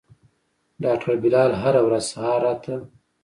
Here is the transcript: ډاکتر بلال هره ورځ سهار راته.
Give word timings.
ډاکتر 0.83 1.13
بلال 1.23 1.51
هره 1.61 1.81
ورځ 1.87 2.03
سهار 2.11 2.39
راته. 2.47 2.75